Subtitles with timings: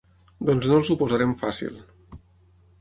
[0.49, 1.79] Doncs no els ho posarem fàcil.